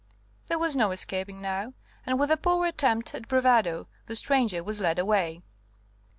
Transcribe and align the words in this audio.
There 0.47 0.57
was 0.57 0.75
no 0.75 0.89
escaping 0.89 1.41
now, 1.41 1.75
and 2.07 2.19
with 2.19 2.31
a 2.31 2.35
poor 2.37 2.65
attempt 2.65 3.13
at 3.13 3.27
bravado 3.27 3.87
the 4.07 4.15
stranger 4.15 4.63
was 4.63 4.81
led 4.81 4.97
away. 4.97 5.43